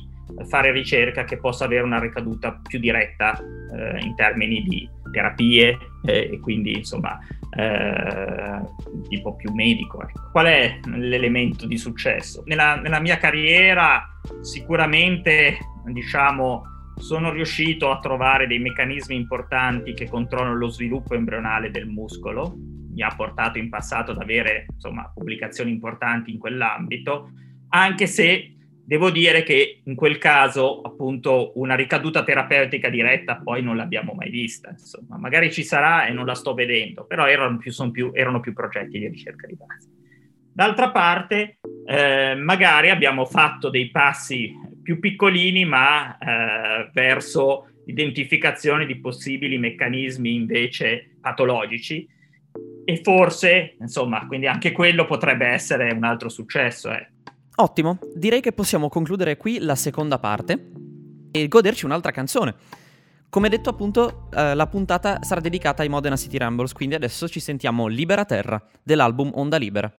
fare 0.48 0.72
ricerca 0.72 1.24
che 1.24 1.38
possa 1.38 1.66
avere 1.66 1.84
una 1.84 2.00
ricaduta 2.00 2.60
più 2.68 2.80
diretta 2.80 3.38
eh, 3.38 4.00
in 4.00 4.16
termini 4.16 4.64
di 4.64 4.90
terapie 5.16 5.78
eh, 6.04 6.30
e 6.34 6.40
quindi 6.42 6.76
insomma 6.76 7.18
eh, 7.56 8.60
tipo 9.08 9.36
più 9.36 9.54
medico. 9.54 10.02
Ecco. 10.02 10.30
Qual 10.32 10.46
è 10.46 10.80
l'elemento 10.86 11.66
di 11.66 11.78
successo? 11.78 12.44
Nella, 12.46 12.76
nella 12.76 13.00
mia 13.00 13.18
carriera 13.18 14.06
sicuramente 14.42 15.58
diciamo 15.86 16.64
sono 16.98 17.32
riuscito 17.32 17.92
a 17.92 18.00
trovare 18.00 18.48
dei 18.48 18.60
meccanismi 18.60 19.16
importanti 19.16 19.94
che 19.94 20.08
controllano 20.08 20.56
lo 20.56 20.70
sviluppo 20.70 21.14
embrionale 21.14 21.70
del 21.70 21.88
muscolo, 21.88 22.56
mi 22.94 23.02
ha 23.02 23.14
portato 23.16 23.58
in 23.58 23.70
passato 23.70 24.12
ad 24.12 24.22
avere 24.22 24.66
insomma, 24.74 25.12
pubblicazioni 25.14 25.72
importanti 25.72 26.32
in 26.32 26.40
quell'ambito, 26.40 27.32
anche 27.70 28.08
se 28.08 28.55
Devo 28.88 29.10
dire 29.10 29.42
che 29.42 29.82
in 29.84 29.96
quel 29.96 30.20
caso, 30.20 30.82
appunto, 30.82 31.54
una 31.56 31.74
ricaduta 31.74 32.24
terapeutica 32.24 32.88
diretta 32.88 33.38
poi 33.38 33.64
non 33.64 33.76
l'abbiamo 33.76 34.14
mai 34.14 34.30
vista. 34.30 34.70
Insomma, 34.70 35.18
magari 35.18 35.52
ci 35.52 35.64
sarà 35.64 36.06
e 36.06 36.12
non 36.12 36.28
la 36.28 36.36
sto 36.36 36.54
vedendo, 36.54 37.06
però 37.06 37.26
erano 37.26 37.58
più, 37.58 37.72
più, 37.92 38.12
erano 38.14 38.40
più 38.42 38.54
progetti 38.54 39.00
di 39.00 39.08
ricerca 39.08 39.48
di 39.48 39.56
base. 39.56 39.90
D'altra 40.54 40.92
parte, 40.92 41.58
eh, 41.88 42.36
magari 42.36 42.92
abbiamo 42.92 43.26
fatto 43.26 43.72
dei 43.72 43.90
passi 43.90 44.54
più 44.84 45.00
piccolini, 45.00 45.66
ma 45.66 46.18
eh, 46.20 46.90
verso 46.94 47.70
l'identificazione 47.88 48.86
di 48.86 49.00
possibili 49.00 49.58
meccanismi 49.58 50.32
invece 50.32 51.16
patologici. 51.20 52.08
E 52.86 53.02
forse, 53.02 53.78
insomma, 53.80 54.28
quindi 54.28 54.46
anche 54.46 54.72
quello 54.72 55.06
potrebbe 55.06 55.48
essere 55.48 55.92
un 55.92 56.04
altro 56.04 56.30
successo. 56.30 56.92
Eh. 56.92 57.14
Ottimo, 57.58 58.00
direi 58.14 58.42
che 58.42 58.52
possiamo 58.52 58.90
concludere 58.90 59.38
qui 59.38 59.60
la 59.60 59.76
seconda 59.76 60.20
parte 60.20 60.72
e 61.32 61.48
goderci 61.48 61.86
un'altra 61.86 62.12
canzone. 62.12 62.54
Come 63.30 63.48
detto 63.48 63.70
appunto, 63.70 64.30
eh, 64.34 64.54
la 64.54 64.68
puntata 64.68 65.20
sarà 65.22 65.40
dedicata 65.40 65.82
ai 65.82 65.90
Modena 65.90 66.18
City 66.18 66.38
Rambles, 66.38 66.74
quindi 66.74 66.96
adesso 66.96 67.30
ci 67.30 67.40
sentiamo 67.40 67.88
Libera 67.88 68.26
Terra 68.26 68.62
dell'album 68.84 69.32
Onda 69.36 69.58
Libera. 69.58 69.92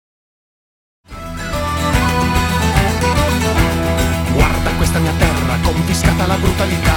Guarda 4.32 4.70
questa 4.76 4.98
mia 4.98 5.12
terra, 5.18 5.56
confiscata 5.62 6.26
la 6.26 6.36
brutalità. 6.36 6.94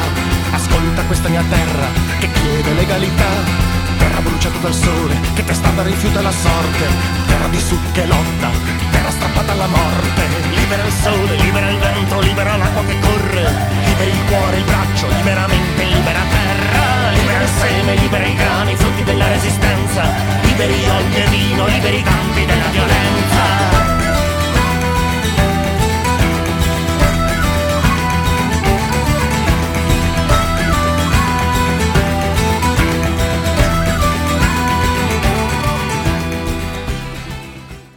Ascolta 0.52 1.06
questa 1.06 1.30
mia 1.30 1.44
terra 1.44 1.88
che 2.20 2.28
chiede 2.32 2.74
legalità. 2.74 3.32
Terra 3.98 4.22
bruciata 4.22 4.58
dal 4.60 4.74
sole, 4.74 5.16
che 5.36 5.44
testata 5.46 5.84
rifiuta 5.84 6.22
la 6.22 6.32
sorte. 6.32 6.86
Terra 7.28 7.48
di 7.48 7.60
su 7.60 7.76
che 7.94 8.06
lotta, 8.06 8.50
terra 8.92 9.10
strappata 9.10 9.52
alla 9.54 9.68
morte. 9.68 10.29
Libera 10.70 10.86
il 10.86 10.94
sole, 10.94 11.36
libera 11.38 11.70
il 11.72 11.80
vento, 11.80 12.20
libera 12.20 12.56
l'acqua 12.56 12.86
che 12.86 13.00
corre. 13.00 13.42
Liberi 13.86 14.12
il 14.12 14.26
cuore, 14.28 14.58
il 14.58 14.64
braccio, 14.66 15.08
liberamente 15.08 15.84
libera 15.84 16.20
terra. 16.30 17.10
Libera 17.10 17.42
il 17.42 17.50
seme, 17.50 17.96
libera 17.96 18.24
i 18.24 18.36
grani, 18.36 18.76
frutti 18.76 19.04
della 19.04 19.28
resistenza. 19.30 20.04
Liberi 20.44 20.74
olio 20.88 21.18
e 21.18 21.30
vino, 21.30 21.66
liberi 21.66 21.98
i 21.98 22.04
campi 22.04 22.46
della 22.46 22.68
violenza. 22.68 23.78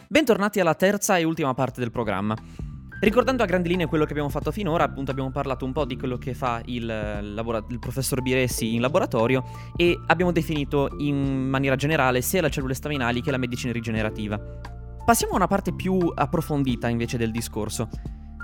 Bentornati 0.09 0.61
alla 0.61 0.75
terza 0.75 1.19
e 1.19 1.25
ultima 1.25 1.53
parte 1.53 1.81
del 1.81 1.91
programma. 1.91 2.62
Ricordando 3.03 3.43
a 3.43 3.47
grandi 3.47 3.69
linee 3.69 3.87
quello 3.87 4.05
che 4.05 4.13
abbiamo 4.13 4.29
fatto 4.29 4.53
finora, 4.53 4.85
appunto 4.85 5.11
abbiamo 5.11 5.33
parlato 5.33 5.65
un 5.65 5.73
po' 5.73 5.85
di 5.85 5.97
quello 5.97 6.19
che 6.19 6.35
fa 6.35 6.63
il, 6.67 6.87
labora- 7.35 7.65
il, 7.69 7.81
professor 7.81 8.23
Biressi 8.23 8.77
in 8.77 8.81
laboratorio 8.81 9.43
e 9.75 9.99
abbiamo 10.07 10.31
definito 10.31 10.89
in 10.99 11.49
maniera 11.49 11.75
generale 11.75 12.23
sia 12.23 12.41
le 12.41 12.49
cellule 12.49 12.75
staminali 12.75 13.21
che 13.21 13.33
la 13.33 13.39
medicina 13.39 13.73
rigenerativa. 13.73 14.41
Passiamo 15.05 15.33
a 15.33 15.37
una 15.37 15.49
parte 15.49 15.75
più 15.75 16.13
approfondita 16.15 16.89
invece 16.89 17.17
del 17.17 17.33
discorso. 17.33 17.89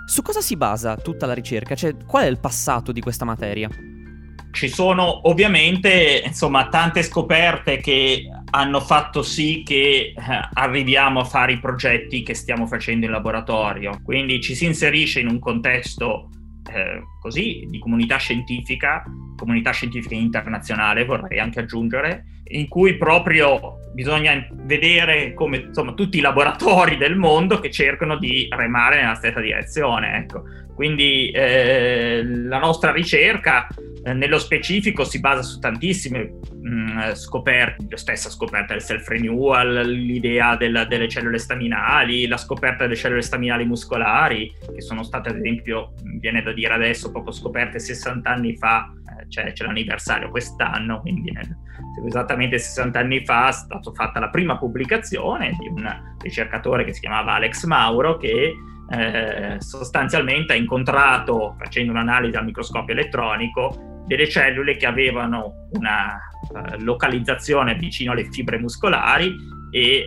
Su 0.06 0.22
cosa 0.22 0.40
si 0.40 0.56
basa 0.56 0.96
tutta 0.96 1.24
la 1.26 1.34
ricerca? 1.34 1.76
Cioè, 1.76 1.96
qual 2.04 2.24
è 2.24 2.26
il 2.26 2.40
passato 2.40 2.90
di 2.90 3.00
questa 3.00 3.24
materia? 3.24 3.70
Ci 4.50 4.68
sono 4.68 5.28
ovviamente 5.28 6.24
insomma, 6.26 6.68
tante 6.68 7.04
scoperte 7.04 7.76
che 7.76 8.28
hanno 8.50 8.80
fatto 8.80 9.22
sì 9.22 9.62
che 9.64 10.14
eh, 10.14 10.14
arriviamo 10.54 11.20
a 11.20 11.24
fare 11.24 11.52
i 11.52 11.58
progetti 11.58 12.22
che 12.22 12.34
stiamo 12.34 12.66
facendo 12.66 13.06
in 13.06 13.12
laboratorio. 13.12 14.00
Quindi 14.02 14.40
ci 14.40 14.54
si 14.54 14.64
inserisce 14.64 15.20
in 15.20 15.28
un 15.28 15.38
contesto 15.38 16.30
eh, 16.72 17.02
così 17.20 17.66
di 17.68 17.78
comunità 17.78 18.16
scientifica, 18.16 19.04
comunità 19.36 19.70
scientifica 19.70 20.14
internazionale 20.14 21.04
vorrei 21.04 21.38
anche 21.38 21.60
aggiungere, 21.60 22.24
in 22.50 22.68
cui 22.68 22.96
proprio 22.96 23.78
bisogna 23.94 24.46
vedere 24.52 25.34
come 25.34 25.58
insomma, 25.58 25.92
tutti 25.92 26.18
i 26.18 26.22
laboratori 26.22 26.96
del 26.96 27.16
mondo 27.16 27.58
che 27.58 27.70
cercano 27.70 28.16
di 28.16 28.46
remare 28.50 29.00
nella 29.00 29.14
stessa 29.14 29.40
direzione. 29.40 30.16
Ecco. 30.16 30.42
Quindi 30.78 31.28
eh, 31.32 32.22
la 32.24 32.60
nostra 32.60 32.92
ricerca 32.92 33.66
eh, 34.04 34.12
nello 34.12 34.38
specifico 34.38 35.02
si 35.02 35.18
basa 35.18 35.42
su 35.42 35.58
tantissime 35.58 36.38
mh, 36.52 36.68
mm, 36.68 37.12
scoperte, 37.14 37.84
la 37.88 37.96
stessa 37.96 38.30
scoperta 38.30 38.74
del 38.74 38.82
self-renewal, 38.82 39.80
l'idea 39.88 40.54
della, 40.54 40.84
delle 40.84 41.08
cellule 41.08 41.38
staminali, 41.38 42.28
la 42.28 42.36
scoperta 42.36 42.84
delle 42.84 42.94
cellule 42.94 43.22
staminali 43.22 43.64
muscolari, 43.64 44.54
che 44.72 44.80
sono 44.80 45.02
state 45.02 45.30
ad 45.30 45.38
esempio, 45.38 45.94
viene 46.20 46.42
da 46.42 46.52
dire 46.52 46.74
adesso, 46.74 47.10
proprio 47.10 47.32
scoperte 47.32 47.80
60 47.80 48.30
anni 48.30 48.56
fa, 48.56 48.88
eh, 49.18 49.28
cioè 49.28 49.50
c'è 49.50 49.64
l'anniversario 49.64 50.30
quest'anno, 50.30 51.00
quindi 51.00 51.32
nel, 51.32 51.56
esattamente 52.06 52.56
60 52.56 52.96
anni 53.00 53.24
fa 53.24 53.48
è 53.48 53.52
stata 53.52 53.90
fatta 53.92 54.20
la 54.20 54.30
prima 54.30 54.56
pubblicazione 54.56 55.56
di 55.58 55.66
un 55.66 56.14
ricercatore 56.22 56.84
che 56.84 56.94
si 56.94 57.00
chiamava 57.00 57.34
Alex 57.34 57.64
Mauro 57.64 58.16
che 58.16 58.54
eh, 58.90 59.56
sostanzialmente 59.58 60.54
ha 60.54 60.56
incontrato, 60.56 61.54
facendo 61.58 61.92
un'analisi 61.92 62.36
al 62.36 62.44
microscopio 62.44 62.94
elettronico, 62.94 64.02
delle 64.06 64.28
cellule 64.28 64.76
che 64.76 64.86
avevano 64.86 65.68
una 65.72 66.18
uh, 66.50 66.82
localizzazione 66.82 67.74
vicino 67.74 68.12
alle 68.12 68.24
fibre 68.30 68.58
muscolari 68.58 69.34
e 69.70 70.06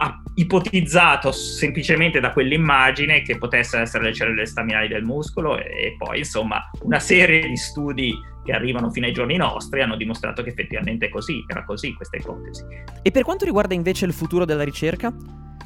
ha 0.00 0.22
ipotizzato 0.34 1.32
semplicemente 1.32 2.20
da 2.20 2.32
quell'immagine 2.32 3.22
che 3.22 3.38
potessero 3.38 3.82
essere 3.82 4.04
le 4.04 4.12
cellule 4.12 4.46
staminali 4.46 4.86
del 4.86 5.02
muscolo 5.02 5.58
e 5.58 5.96
poi 5.98 6.18
insomma 6.18 6.70
una 6.82 7.00
serie 7.00 7.48
di 7.48 7.56
studi 7.56 8.14
che 8.44 8.52
arrivano 8.52 8.90
fino 8.90 9.06
ai 9.06 9.12
giorni 9.12 9.36
nostri 9.36 9.80
hanno 9.80 9.96
dimostrato 9.96 10.42
che 10.42 10.50
effettivamente 10.50 11.06
è 11.06 11.08
così, 11.08 11.44
era 11.48 11.64
così 11.64 11.94
questa 11.94 12.16
ipotesi. 12.18 12.64
E 13.02 13.10
per 13.10 13.24
quanto 13.24 13.44
riguarda 13.44 13.74
invece 13.74 14.04
il 14.04 14.12
futuro 14.12 14.44
della 14.44 14.62
ricerca? 14.62 15.12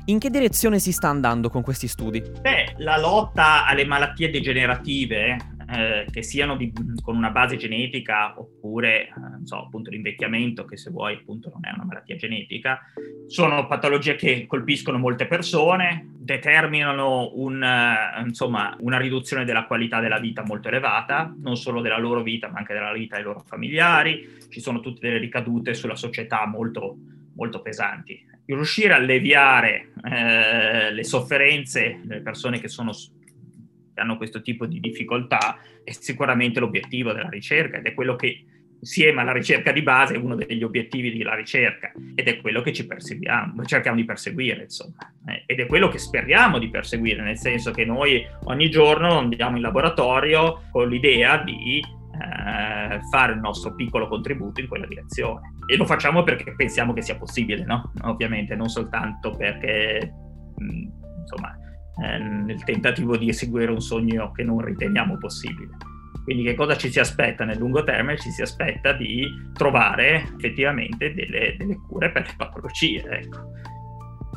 In 0.07 0.19
che 0.19 0.31
direzione 0.31 0.81
si 0.81 0.91
sta 0.91 1.09
andando 1.09 1.49
con 1.49 1.63
questi 1.63 1.87
studi? 1.87 2.21
Beh, 2.41 2.75
la 2.79 2.99
lotta 2.99 3.65
alle 3.65 3.85
malattie 3.85 4.31
degenerative, 4.31 5.37
eh, 5.71 6.07
che 6.11 6.23
siano 6.25 6.57
di, 6.57 6.73
con 7.01 7.17
una 7.17 7.31
base 7.31 7.57
genetica 7.57 8.35
oppure, 8.37 9.03
eh, 9.03 9.13
so, 9.45 9.59
appunto 9.59 9.91
l'invecchiamento, 9.91 10.65
che 10.65 10.77
se 10.77 10.91
vuoi 10.91 11.15
appunto 11.15 11.51
non 11.53 11.65
è 11.65 11.73
una 11.73 11.85
malattia 11.85 12.17
genetica, 12.17 12.81
sono 13.29 13.69
patologie 13.69 14.17
che 14.17 14.45
colpiscono 14.49 14.99
molte 14.99 15.27
persone, 15.27 16.11
determinano 16.19 17.31
un, 17.37 17.63
uh, 17.63 18.27
insomma, 18.27 18.77
una 18.81 18.99
riduzione 18.99 19.45
della 19.45 19.67
qualità 19.67 20.01
della 20.01 20.19
vita 20.19 20.43
molto 20.45 20.67
elevata, 20.67 21.33
non 21.39 21.57
solo 21.57 21.81
della 21.81 21.99
loro 21.99 22.23
vita 22.23 22.49
ma 22.49 22.59
anche 22.59 22.75
della 22.75 22.93
vita 22.93 23.15
dei 23.15 23.25
loro 23.25 23.45
familiari, 23.47 24.39
ci 24.49 24.59
sono 24.59 24.81
tutte 24.81 25.07
delle 25.07 25.21
ricadute 25.21 25.75
sulla 25.75 25.97
società 25.97 26.45
molto, 26.47 26.97
molto 27.35 27.63
pesanti. 27.63 28.31
Riuscire 28.45 28.93
a 28.93 28.97
alleviare 28.97 29.93
eh, 30.05 30.93
le 30.93 31.05
sofferenze 31.05 32.01
delle 32.03 32.21
persone 32.21 32.61
che, 32.61 32.69
sono, 32.69 32.93
che 32.93 34.01
hanno 34.01 34.17
questo 34.17 34.43
tipo 34.43 34.67
di 34.67 34.81
difficoltà 34.81 35.59
è 35.85 35.93
sicuramente 35.93 36.61
l'obiettivo 36.61 37.13
della 37.13 37.29
ricerca 37.29 37.79
ed 37.79 37.87
è 37.87 37.95
quello 37.95 38.17
che 38.17 38.45
insieme 38.83 39.21
alla 39.21 39.33
ricerca 39.33 39.71
di 39.71 39.81
base 39.81 40.15
è 40.15 40.19
uno 40.19 40.35
degli 40.35 40.65
obiettivi 40.65 41.17
della 41.17 41.37
ricerca 41.37 41.93
ed 42.17 42.27
è 42.27 42.41
quello 42.41 42.63
che 42.63 42.73
ci 42.73 42.85
perseguiamo, 42.85 43.65
cerchiamo 43.65 43.97
di 43.97 44.05
perseguire, 44.05 44.63
insomma, 44.63 44.97
eh, 45.29 45.45
ed 45.47 45.61
è 45.61 45.67
quello 45.67 45.89
che 45.89 45.99
speriamo 45.99 46.59
di 46.59 46.69
perseguire, 46.69 47.23
nel 47.23 47.39
senso 47.39 47.71
che 47.71 47.85
noi 47.85 48.27
ogni 48.45 48.69
giorno 48.71 49.19
andiamo 49.19 49.57
in 49.57 49.63
laboratorio 49.63 50.65
con 50.71 50.89
l'idea 50.89 51.39
di 51.39 51.81
eh, 52.13 53.01
fare 53.11 53.33
il 53.33 53.41
nostro 53.41 53.75
piccolo 53.75 54.09
contributo 54.09 54.61
in 54.61 54.69
quella 54.69 54.87
direzione. 54.87 55.55
E 55.67 55.77
lo 55.77 55.87
facciamo 55.87 56.23
perché 56.23 56.55
pensiamo 56.55 56.93
che 56.93 57.03
sia 57.03 57.17
possibile, 57.17 57.65
no? 57.65 57.93
Ovviamente, 58.03 58.55
non 58.55 58.69
soltanto 58.69 59.31
perché, 59.31 60.13
mh, 60.57 60.87
insomma, 61.21 61.57
eh, 62.05 62.19
nel 62.19 62.63
tentativo 62.65 63.17
di 63.17 63.29
eseguire 63.29 63.71
un 63.71 63.81
sogno 63.81 64.31
che 64.33 64.43
non 64.43 64.61
riteniamo 64.61 65.19
possibile. 65.19 65.77
Quindi 66.25 66.45
che 66.45 66.55
cosa 66.55 66.77
ci 66.77 66.91
si 66.91 67.01
aspetta 67.01 67.45
nel 67.45 67.59
lungo 67.59 67.83
termine? 67.83 68.17
Ci 68.17 68.31
si 68.31 68.43
aspetta 68.43 68.93
di 68.93 69.27
trovare 69.53 70.23
effettivamente 70.37 71.13
delle, 71.15 71.57
delle 71.59 71.77
cure 71.89 72.13
per 72.13 72.27
le 72.27 72.35
patologie, 72.37 73.03
ecco. 73.09 73.51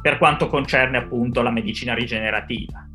per 0.01 0.17
quanto 0.17 0.48
concerne 0.48 0.98
appunto 0.98 1.41
la 1.41 1.51
medicina 1.51 1.94
rigenerativa. 1.94 2.88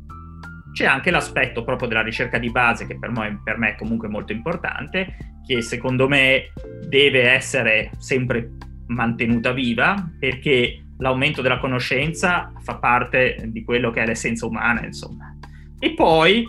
C'è 0.73 0.85
anche 0.85 1.11
l'aspetto 1.11 1.63
proprio 1.63 1.87
della 1.87 2.01
ricerca 2.01 2.37
di 2.37 2.49
base 2.49 2.87
che 2.87 2.97
per 2.97 3.11
me, 3.11 3.41
per 3.43 3.57
me 3.57 3.71
è 3.71 3.75
comunque 3.75 4.07
molto 4.07 4.31
importante, 4.31 5.17
che 5.45 5.61
secondo 5.61 6.07
me 6.07 6.53
deve 6.87 7.29
essere 7.29 7.91
sempre 7.97 8.51
mantenuta 8.87 9.51
viva 9.51 10.09
perché 10.19 10.83
l'aumento 10.97 11.41
della 11.41 11.59
conoscenza 11.59 12.51
fa 12.61 12.75
parte 12.77 13.45
di 13.47 13.63
quello 13.63 13.91
che 13.91 14.01
è 14.01 14.05
l'essenza 14.05 14.45
umana, 14.45 14.85
insomma. 14.85 15.35
E 15.79 15.93
poi, 15.93 16.45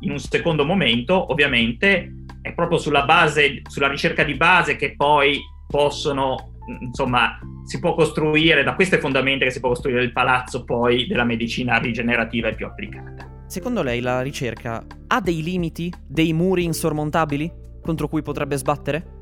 in 0.00 0.10
un 0.10 0.18
secondo 0.18 0.64
momento, 0.64 1.30
ovviamente, 1.30 2.24
è 2.42 2.52
proprio 2.54 2.78
sulla 2.78 3.04
base, 3.04 3.62
sulla 3.68 3.88
ricerca 3.88 4.24
di 4.24 4.34
base 4.34 4.76
che 4.76 4.94
poi 4.96 5.38
possono, 5.66 6.54
insomma, 6.80 7.38
si 7.64 7.78
può 7.78 7.94
costruire, 7.94 8.64
da 8.64 8.74
queste 8.74 8.98
fondamenta 8.98 9.44
che 9.44 9.50
si 9.52 9.60
può 9.60 9.68
costruire 9.68 10.02
il 10.02 10.12
palazzo 10.12 10.64
poi 10.64 11.06
della 11.06 11.24
medicina 11.24 11.78
rigenerativa 11.78 12.48
e 12.48 12.54
più 12.54 12.66
applicata. 12.66 13.37
Secondo 13.48 13.82
lei 13.82 14.00
la 14.00 14.20
ricerca 14.20 14.84
ha 15.06 15.20
dei 15.22 15.42
limiti, 15.42 15.90
dei 16.06 16.34
muri 16.34 16.64
insormontabili 16.64 17.50
contro 17.80 18.06
cui 18.06 18.20
potrebbe 18.20 18.58
sbattere? 18.58 19.16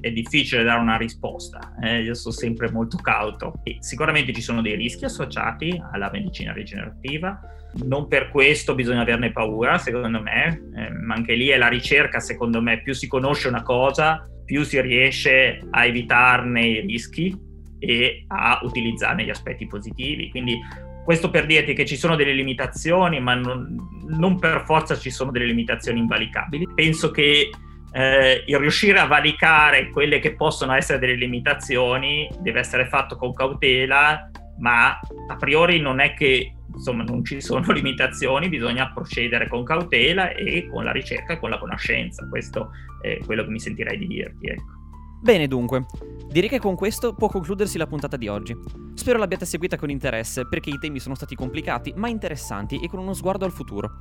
È, 0.00 0.10
difficile 0.10 0.62
dare 0.62 0.78
una 0.78 0.98
risposta, 0.98 1.74
eh, 1.80 2.02
io 2.02 2.12
sono 2.12 2.34
sempre 2.34 2.70
molto 2.70 2.98
cauto. 2.98 3.54
E 3.62 3.78
sicuramente 3.80 4.34
ci 4.34 4.42
sono 4.42 4.60
dei 4.60 4.76
rischi 4.76 5.06
associati 5.06 5.82
alla 5.90 6.10
medicina 6.12 6.52
rigenerativa, 6.52 7.40
non 7.84 8.08
per 8.08 8.28
questo 8.28 8.74
bisogna 8.74 9.00
averne 9.00 9.32
paura, 9.32 9.78
secondo 9.78 10.20
me, 10.20 10.70
eh, 10.76 10.90
ma 10.90 11.14
anche 11.14 11.34
lì 11.34 11.48
è 11.48 11.56
la 11.56 11.68
ricerca, 11.68 12.20
secondo 12.20 12.60
me, 12.60 12.82
più 12.82 12.92
si 12.92 13.08
conosce 13.08 13.48
una 13.48 13.62
cosa, 13.62 14.28
più 14.44 14.64
si 14.64 14.78
riesce 14.82 15.62
a 15.70 15.86
evitarne 15.86 16.66
i 16.66 16.80
rischi 16.80 17.34
e 17.78 18.26
a 18.28 18.60
utilizzarne 18.64 19.24
gli 19.24 19.30
aspetti 19.30 19.66
positivi. 19.66 20.28
Quindi 20.28 20.58
questo 21.04 21.30
per 21.30 21.46
dirti 21.46 21.74
che 21.74 21.84
ci 21.84 21.96
sono 21.96 22.16
delle 22.16 22.32
limitazioni, 22.32 23.20
ma 23.20 23.34
non, 23.34 23.76
non 24.06 24.38
per 24.38 24.62
forza 24.64 24.96
ci 24.96 25.10
sono 25.10 25.30
delle 25.30 25.46
limitazioni 25.46 25.98
invalicabili. 25.98 26.68
Penso 26.74 27.10
che 27.10 27.50
eh, 27.92 28.44
il 28.46 28.58
riuscire 28.58 28.98
a 28.98 29.06
valicare 29.06 29.90
quelle 29.90 30.18
che 30.18 30.34
possono 30.34 30.72
essere 30.74 30.98
delle 30.98 31.14
limitazioni 31.14 32.30
deve 32.40 32.60
essere 32.60 32.86
fatto 32.86 33.16
con 33.16 33.32
cautela, 33.32 34.30
ma 34.58 34.98
a 35.28 35.36
priori 35.36 35.80
non 35.80 36.00
è 36.00 36.14
che 36.14 36.54
insomma 36.72 37.02
non 37.02 37.24
ci 37.24 37.40
sono 37.40 37.70
limitazioni, 37.72 38.48
bisogna 38.48 38.92
procedere 38.92 39.48
con 39.48 39.64
cautela 39.64 40.32
e 40.32 40.68
con 40.70 40.84
la 40.84 40.92
ricerca 40.92 41.34
e 41.34 41.38
con 41.38 41.50
la 41.50 41.58
conoscenza. 41.58 42.26
Questo 42.28 42.70
è 43.02 43.18
quello 43.24 43.44
che 43.44 43.50
mi 43.50 43.60
sentirei 43.60 43.98
di 43.98 44.06
dirti. 44.06 44.46
Ecco. 44.46 44.81
Bene 45.22 45.46
dunque, 45.46 45.86
direi 46.32 46.48
che 46.48 46.58
con 46.58 46.74
questo 46.74 47.14
può 47.14 47.28
concludersi 47.28 47.78
la 47.78 47.86
puntata 47.86 48.16
di 48.16 48.26
oggi. 48.26 48.58
Spero 48.94 49.18
l'abbiate 49.18 49.44
seguita 49.44 49.76
con 49.76 49.88
interesse 49.88 50.48
perché 50.48 50.70
i 50.70 50.78
temi 50.80 50.98
sono 50.98 51.14
stati 51.14 51.36
complicati 51.36 51.92
ma 51.94 52.08
interessanti 52.08 52.80
e 52.82 52.88
con 52.88 52.98
uno 52.98 53.14
sguardo 53.14 53.44
al 53.44 53.52
futuro. 53.52 54.00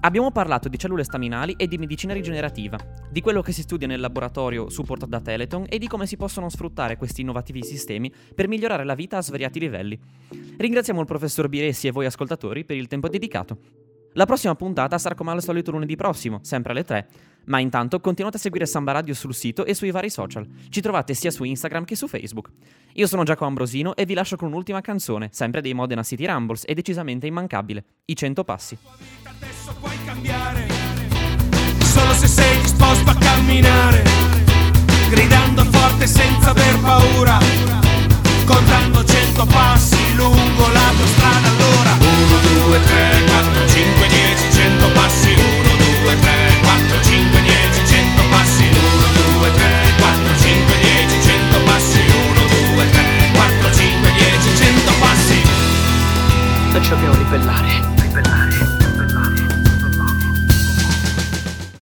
Abbiamo 0.00 0.30
parlato 0.30 0.70
di 0.70 0.78
cellule 0.78 1.04
staminali 1.04 1.52
e 1.58 1.66
di 1.66 1.76
medicina 1.76 2.14
rigenerativa, 2.14 2.78
di 3.10 3.20
quello 3.20 3.42
che 3.42 3.52
si 3.52 3.60
studia 3.60 3.86
nel 3.86 4.00
laboratorio 4.00 4.70
supportato 4.70 5.10
da 5.10 5.20
Teleton 5.20 5.66
e 5.68 5.76
di 5.76 5.86
come 5.86 6.06
si 6.06 6.16
possono 6.16 6.48
sfruttare 6.48 6.96
questi 6.96 7.20
innovativi 7.20 7.62
sistemi 7.62 8.10
per 8.34 8.48
migliorare 8.48 8.84
la 8.84 8.94
vita 8.94 9.18
a 9.18 9.22
svariati 9.22 9.60
livelli. 9.60 10.00
Ringraziamo 10.56 11.00
il 11.00 11.06
professor 11.06 11.50
Biressi 11.50 11.88
e 11.88 11.90
voi 11.90 12.06
ascoltatori 12.06 12.64
per 12.64 12.78
il 12.78 12.86
tempo 12.86 13.10
dedicato. 13.10 13.87
La 14.18 14.26
prossima 14.26 14.56
puntata 14.56 14.98
sarà 14.98 15.14
come 15.14 15.30
al 15.30 15.40
solito 15.40 15.70
lunedì 15.70 15.94
prossimo, 15.94 16.40
sempre 16.42 16.72
alle 16.72 16.82
3. 16.82 17.06
Ma 17.44 17.60
intanto 17.60 18.00
continuate 18.00 18.36
a 18.36 18.40
seguire 18.40 18.66
Samba 18.66 18.90
Radio 18.90 19.14
sul 19.14 19.32
sito 19.32 19.64
e 19.64 19.74
sui 19.74 19.92
vari 19.92 20.10
social. 20.10 20.44
Ci 20.68 20.80
trovate 20.80 21.14
sia 21.14 21.30
su 21.30 21.44
Instagram 21.44 21.84
che 21.84 21.94
su 21.94 22.08
Facebook. 22.08 22.50
Io 22.94 23.06
sono 23.06 23.22
Giacomo 23.22 23.50
Ambrosino 23.50 23.94
e 23.94 24.06
vi 24.06 24.14
lascio 24.14 24.34
con 24.34 24.48
un'ultima 24.48 24.80
canzone, 24.80 25.28
sempre 25.30 25.60
dei 25.60 25.72
Modena 25.72 26.02
City 26.02 26.26
Rumbles 26.26 26.64
e 26.66 26.74
decisamente 26.74 27.28
immancabile, 27.28 27.84
I 28.06 28.16
100 28.16 28.42
passi. 28.42 28.76
Adesso 29.22 29.76
puoi 29.78 29.96
cambiare, 30.04 30.66
solo 31.78 32.12
se 32.14 32.26
sei 32.26 32.60
disposto 32.60 33.10
a 33.10 33.14
camminare, 33.14 34.02
gridando 35.10 35.62
forte 35.62 36.08
senza 36.08 36.50
aver 36.50 36.80
paura, 36.80 37.38
contando 38.44 39.04
100 39.04 39.46
passi 39.46 40.16
lungo 40.16 40.72
la 40.72 40.90
tua 40.96 41.06
strada 41.06 41.48
allora. 41.50 42.07
2, 42.48 42.80
3, 42.80 43.26
4, 43.26 43.68
5, 43.68 44.08
10, 44.08 44.48
100 44.50 44.88
passi 44.94 45.32
1, 45.32 45.76
2, 46.04 46.18
3, 46.20 46.32
4, 46.62 47.02
5, 47.02 47.42
10, 47.42 47.84
100 47.84 48.22
passi 48.30 48.64
1, 48.64 48.72
2, 49.38 49.52
3, 49.52 49.92
4, 49.98 50.36
5, 50.38 50.78
10, 50.80 51.20
100 51.20 51.58
passi 51.64 52.00
1, 52.00 52.46
2, 52.74 52.90
3, 52.90 53.04
4, 53.32 53.72
5, 53.72 54.12
10, 54.12 54.56
100 54.56 54.92
passi. 54.98 55.42
Lasciamiamo 56.72 57.14
ribellare. 57.16 57.97